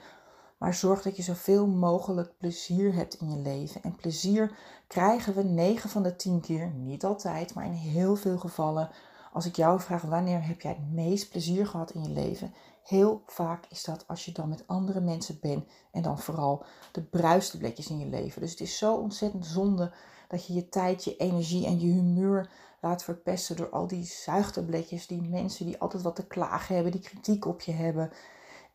[0.62, 3.84] maar zorg dat je zoveel mogelijk plezier hebt in je leven.
[3.84, 8.38] En plezier krijgen we 9 van de 10 keer, niet altijd, maar in heel veel
[8.38, 8.90] gevallen.
[9.34, 12.54] Als ik jou vraag wanneer heb jij het meest plezier gehad in je leven?
[12.84, 17.04] Heel vaak is dat als je dan met andere mensen bent en dan vooral de
[17.04, 18.42] bruistabletjes in je leven.
[18.42, 19.94] Dus het is zo ontzettend zonde
[20.28, 22.50] dat je je tijd, je energie en je humeur
[22.82, 27.02] laat verpesten door al die zuigtabletjes, die mensen die altijd wat te klagen hebben, die
[27.02, 28.12] kritiek op je hebben.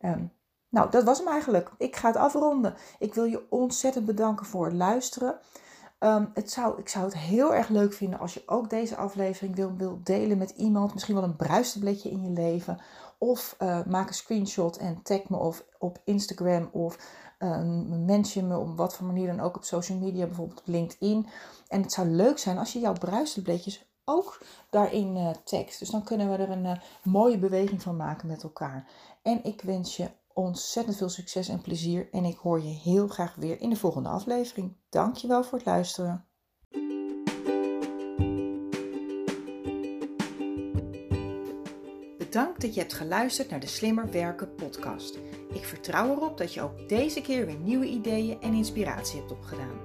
[0.01, 0.31] Um,
[0.69, 1.71] nou, dat was hem eigenlijk.
[1.77, 2.75] Ik ga het afronden.
[2.99, 5.39] Ik wil je ontzettend bedanken voor het luisteren.
[5.99, 9.55] Ehm, het zou, ik zou het heel erg leuk vinden als je ook deze aflevering
[9.55, 10.93] wil, wil delen met iemand.
[10.93, 12.81] Misschien wel een bruistabletje in je leven.
[13.17, 16.97] Of uh, maak een screenshot en tag me of op Instagram of
[17.39, 17.61] uh,
[18.05, 21.27] mention me op wat voor manier dan ook op social media, bijvoorbeeld op LinkedIn.
[21.67, 25.79] En het zou leuk zijn als je jouw bruistabletjes ook daarin uh, tagt.
[25.79, 28.87] Dus dan kunnen we er een mooie beweging van maken met elkaar.
[29.21, 32.07] En ik wens je ontzettend veel succes en plezier.
[32.11, 34.75] En ik hoor je heel graag weer in de volgende aflevering.
[34.89, 36.25] Dankjewel voor het luisteren.
[42.17, 45.19] Bedankt dat je hebt geluisterd naar de Slimmer Werken podcast.
[45.53, 49.79] Ik vertrouw erop dat je ook deze keer weer nieuwe ideeën en inspiratie hebt opgedaan.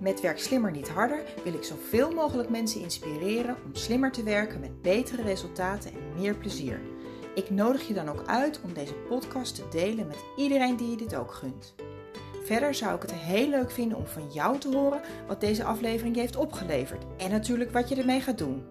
[0.00, 4.60] Met Werk Slimmer Niet Harder wil ik zoveel mogelijk mensen inspireren om slimmer te werken
[4.60, 6.93] met betere resultaten en meer plezier.
[7.34, 10.96] Ik nodig je dan ook uit om deze podcast te delen met iedereen die je
[10.96, 11.74] dit ook gunt.
[12.44, 16.14] Verder zou ik het heel leuk vinden om van jou te horen wat deze aflevering
[16.14, 18.64] je heeft opgeleverd en natuurlijk wat je ermee gaat doen.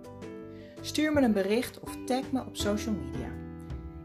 [0.82, 3.30] Stuur me een bericht of tag me op social media.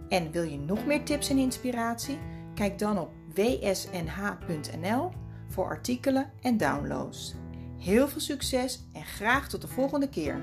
[0.09, 2.19] En wil je nog meer tips en inspiratie?
[2.55, 5.11] Kijk dan op wsnh.nl
[5.49, 7.35] voor artikelen en downloads.
[7.79, 10.41] Heel veel succes en graag tot de volgende keer.